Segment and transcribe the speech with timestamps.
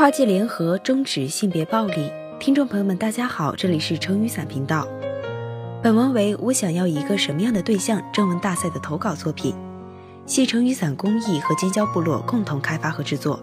[0.00, 4.88] 跨界联合终止性别暴力，听众朋友们，大家好，这里是成语伞频道。
[5.82, 9.54] 本文为我想要一个什么样的对象征文大赛的投稿作品，
[10.24, 13.38] 系成语伞公益和尖椒部落共同开发和制作。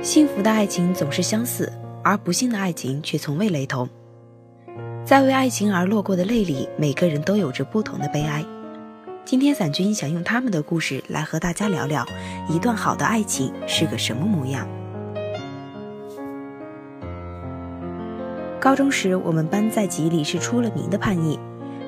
[0.00, 1.70] 幸福的爱情总是相似，
[2.02, 3.86] 而不幸的爱情却从未雷同。
[5.04, 8.42] 在为爱情而落过的泪里，每个人都有着不同的悲哀。
[9.24, 12.04] 今天伞君想用他们的故事来和大家聊聊，
[12.48, 14.66] 一段好的爱情是个什么模样。
[18.60, 21.38] 高中时，我们班在级里是出了名的叛逆，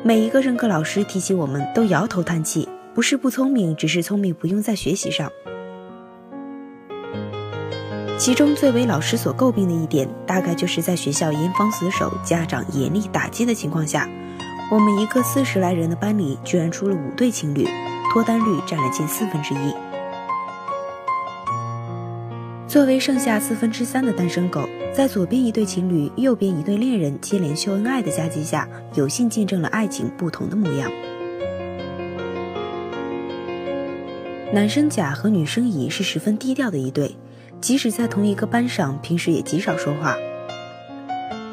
[0.05, 5.31] 每一个任课老师提起我们都摇头叹气，不是不聪明，只是聪明不用在学习上。
[8.17, 14.09] 其中最为老师所诟病的一点，大概就是在学校严防死守、家长严厉打击的情况下。
[14.71, 17.65] 我们一个四十来人的班里，居然出了五对情侣，
[18.11, 19.75] 脱单率占了近四分之一。
[22.67, 30.91] 作为剩下四分之三的单身狗，在左边一对情侣，右边一对恋人接连秀恩爱的夹击下，有幸见证了爱情不同的模样。
[34.53, 37.17] 男生甲和女生乙是十分低调的一对，
[37.61, 40.17] 即使在同一个班上，平时也极少说话。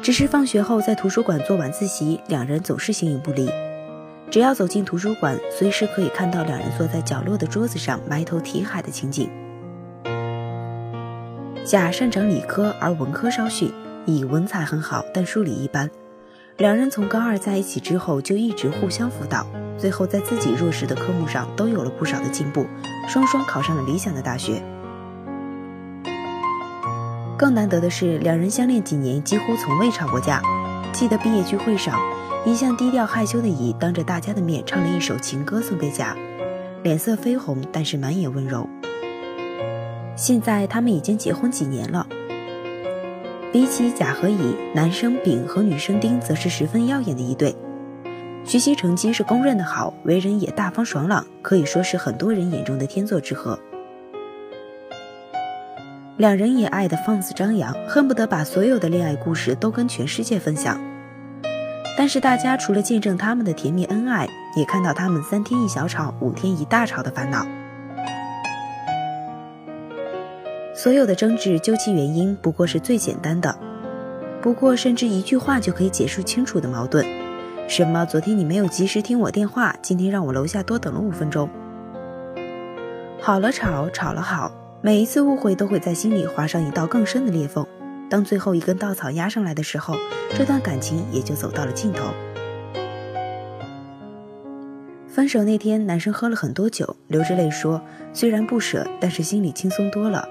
[0.02, 3.48] 只是放学后在图书馆做晚自习，两人总是形影不离。
[4.32, 9.30] 只要走进图书馆，随时可以看到两人坐在角落的桌子上埋头题海的情景。
[11.64, 13.70] 甲擅长理科，而文科稍逊；
[14.04, 15.88] 乙文采很好，但数理一般。
[16.56, 19.46] 两人从高二在一起之后，就一直互相辅导，
[19.78, 22.66] 最后在自己弱势的科目上都有了不少的进步，
[23.06, 24.60] 双双考上了理想的大学。
[27.42, 30.40] 更难得的是，两人相恋几年，几乎从未吵过架。
[30.92, 31.98] 记得毕业聚会上，
[32.46, 36.16] 一向低调害羞的乙当着大家的面唱了一首情歌送给甲，
[36.84, 38.68] 脸色绯红，但是满眼温柔。
[40.14, 42.06] 现在他们已经结婚几年了。
[43.52, 47.56] 比起甲和乙，男生丙和女生丁则是十分耀眼的一对，
[48.44, 53.58] 学习成绩是公认的好，为人也大方爽朗，可以说是很多人眼中的天作之合。
[56.22, 60.80] 两人也爱得放肆张扬，恨不得把所有的恋爱故事都跟全世界分享。
[61.98, 67.44] 但是大家除了见证他们的甜蜜恩爱，也看到他们三天一小吵，五天一大吵的烦恼。
[70.72, 73.58] 所有的争执究其原因，不过是最简单的，
[74.40, 77.04] 不过甚至一句话就可以解释清楚的矛盾。
[77.66, 78.04] 什么？
[78.04, 81.50] 昨天你没有及时听我电话，今天让我楼下多等了五分钟。
[83.20, 84.52] 好了吵，吵了好。
[84.84, 87.64] 每一次误会都会在心里划上一道更深的裂缝，
[88.10, 89.94] 当最后一根稻草压上来的时候，
[90.36, 92.02] 这段感情也就走到了尽头。
[95.06, 97.80] 分手那天，男生喝了很多酒，流着泪说
[98.12, 100.28] ：“虽然不舍，但是心里轻松多了。”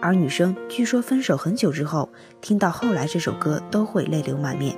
[0.00, 2.08] 而女生据说分手很久之后，
[2.40, 4.74] 听到后来这首歌都会泪流满面。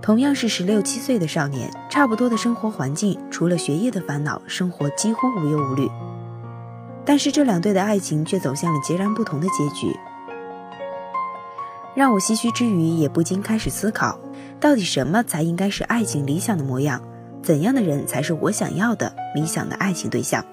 [0.00, 5.88] 同样是十六七岁的少年，差不多的生活环境，除了学业的烦恼，生活几乎无忧无虑。
[7.04, 9.96] 但是这两对的爱情却走向了截然不同的结局，
[11.94, 14.18] 让我唏嘘之余，也不禁开始思考：
[14.60, 17.02] 到底什么才应该是爱情理想的模样？
[17.42, 20.44] 怎样的人才是我想要的理想的爱情对象？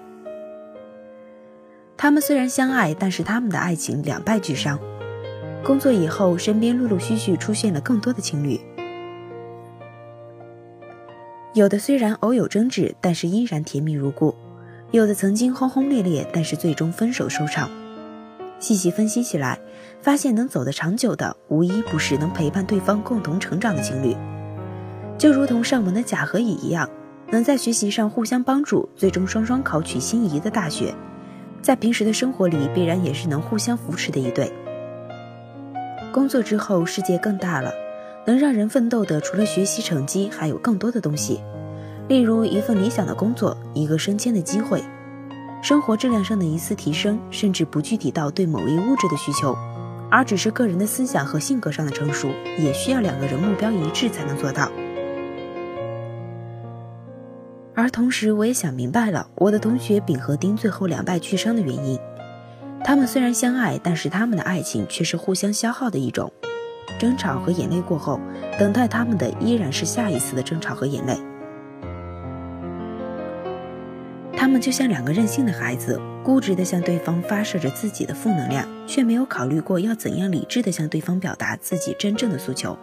[1.96, 4.78] 他们虽然相爱，但是他们的爱情两败俱伤。
[5.62, 8.58] 工作以后，身边陆陆续续出现了更多的情侣，
[11.54, 14.34] 有的虽然偶有争执，但是依然甜蜜如故。
[14.92, 17.70] 有的曾经轰轰烈烈，但是最终分手收场。
[18.58, 19.58] 细细分析起来，
[20.02, 24.16] 发现能走得长久的，无一不是能陪伴对方共同成长的情侣。
[25.16, 26.90] 就如同上文的甲和乙一样，
[27.30, 30.92] 能在学习上互相帮助，最终双双考取心仪的大学。
[31.62, 34.52] 在平时的生活里，必然也是能互相扶持的一对。
[36.12, 37.72] 工作之后，世界更大了，
[38.26, 41.40] 能让人奋斗的，除了学习成绩，还有更多的东西。
[42.10, 44.82] 例如一份理想的工作，一个升迁的机会，
[45.62, 49.56] 生活质量上的一次提升，甚至不具体到对某一物质的需求，
[50.10, 52.28] 而只是个人的思想和性格上的成熟，
[52.58, 54.68] 也需要两个人目标一致才能做到。
[57.76, 61.96] 而同时，我也想明白了我的同学丙和丁最后两败俱伤的原因。
[62.82, 66.32] 他们虽然相爱，但是他们的爱情却是互相消耗的一种。
[66.98, 68.18] 争吵和眼泪过后，
[68.58, 71.16] 等待他们的依然是下一次的争吵和眼泪。
[74.50, 82.76] 他们就像两个任性的孩子，固执地向对方发射着自己的负能量，却没有考虑过要怎样理智地向对方表达自己真正的诉求，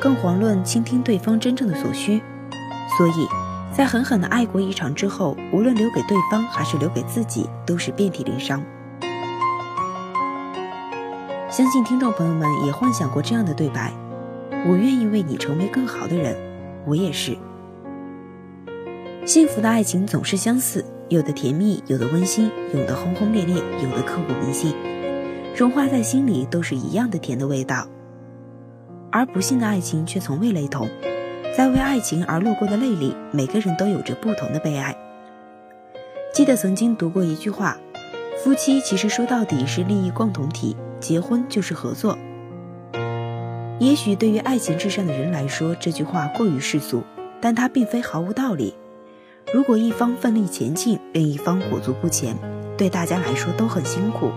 [0.00, 2.22] 更遑论倾听对方真正的所需。
[2.96, 3.26] 所以，
[3.76, 8.62] 在狠狠的爱过一场之后，无论留给对方还是留给自己，都是遍体鳞伤。
[11.50, 13.92] 相信听众朋友们也幻想过这样的对白：
[14.68, 16.36] 我愿意为你成为更好的人，
[16.86, 17.36] 我也是。
[19.28, 24.74] 幸福的爱情总是相似，有的甜蜜，有的温馨，有的轰轰烈烈，有的刻骨铭心，
[25.54, 27.86] 融化在心里都是一样的甜的味道。
[29.12, 30.88] 而不幸的爱情却从未雷同。
[31.54, 34.96] 在为爱情而落过的泪里，每个人都有着不同的悲哀。
[36.32, 37.76] 记得曾经读过一句话
[38.42, 42.16] ：“夫妻其实说到底是利益共同体，结婚就是合作。”
[43.78, 47.02] 也许对于爱情至上的人来说，这句话过于世俗，
[47.42, 48.72] 但它并非毫无道理。
[49.54, 52.36] 如果一方奋力前进，另一方裹足不前，
[52.76, 54.30] 对大家来说都很辛苦。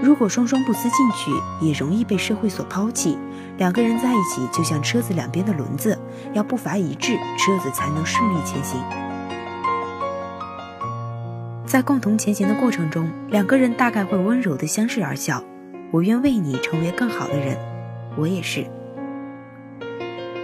[0.00, 3.18] 如果双双不思进取，也容易被社会所抛弃。
[3.58, 5.98] 两个人在一起，就像车子两边的轮子，
[6.32, 8.80] 要步伐一致，车子才能顺利前行。
[11.66, 15.42] 在共同前行的过程中，两个人大概会温柔的相视而笑。
[15.90, 17.58] 我愿为你成为更好的人，
[18.16, 18.64] 我也是。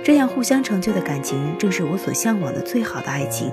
[0.03, 3.53] 这样互相成就的感情，正是我所向往的最好的爱情。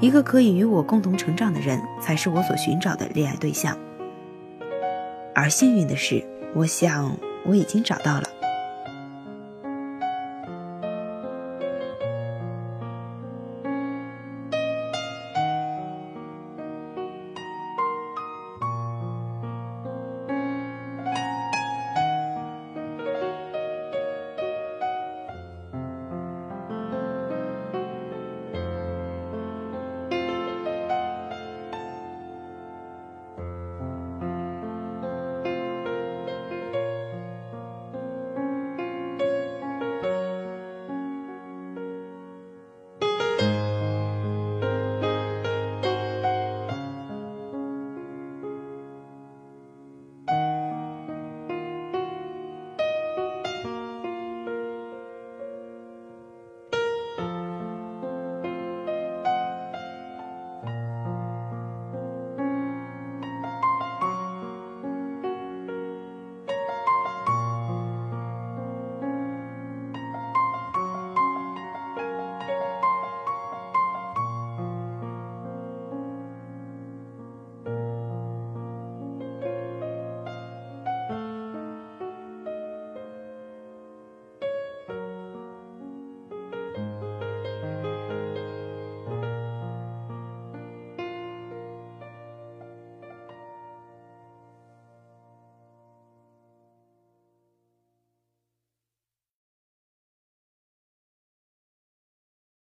[0.00, 3.76] 一个可以与我共同成长的人，才是我所寻找的恋爱对象。
[5.34, 6.24] 而幸运的是，
[6.54, 8.37] 我想我已经找到了。